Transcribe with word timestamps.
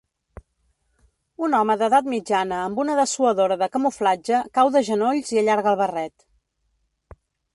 Un 1.47 1.55
home 1.57 1.75
d'edat 1.81 2.07
mitjana 2.13 2.61
amb 2.69 2.81
una 2.85 2.95
dessuadora 3.01 3.59
de 3.63 3.69
camuflatge 3.77 4.41
cau 4.59 4.73
de 4.77 4.83
genolls 4.89 5.31
i 5.35 5.41
allarga 5.43 5.71
el 5.75 5.81
barret. 5.83 6.27